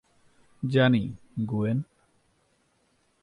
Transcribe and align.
জানি, 0.63 1.03
গুয়েন। 1.47 1.79